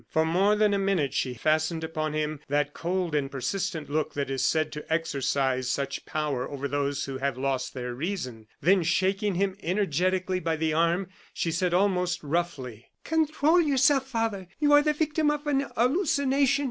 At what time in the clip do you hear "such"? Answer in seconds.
5.69-6.07